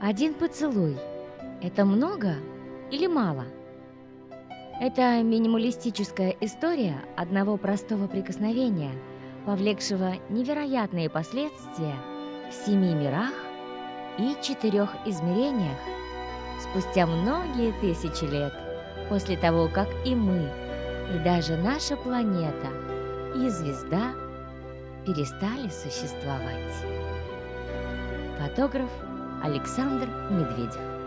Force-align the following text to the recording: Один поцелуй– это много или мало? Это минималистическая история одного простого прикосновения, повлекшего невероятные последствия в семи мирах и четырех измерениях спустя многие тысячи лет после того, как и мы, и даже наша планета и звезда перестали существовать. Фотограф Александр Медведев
Один 0.00 0.34
поцелуй– 0.34 0.96
это 1.60 1.84
много 1.84 2.36
или 2.92 3.08
мало? 3.08 3.46
Это 4.80 5.20
минималистическая 5.24 6.36
история 6.40 7.00
одного 7.16 7.56
простого 7.56 8.06
прикосновения, 8.06 8.92
повлекшего 9.44 10.14
невероятные 10.28 11.10
последствия 11.10 11.96
в 12.48 12.54
семи 12.64 12.94
мирах 12.94 13.32
и 14.18 14.36
четырех 14.40 14.94
измерениях 15.04 15.78
спустя 16.60 17.04
многие 17.08 17.72
тысячи 17.80 18.22
лет 18.22 18.52
после 19.08 19.36
того, 19.36 19.68
как 19.68 19.88
и 20.06 20.14
мы, 20.14 20.48
и 21.12 21.18
даже 21.24 21.56
наша 21.56 21.96
планета 21.96 22.68
и 23.34 23.48
звезда 23.48 24.12
перестали 25.04 25.68
существовать. 25.70 26.84
Фотограф 28.38 28.90
Александр 29.42 30.08
Медведев 30.30 30.97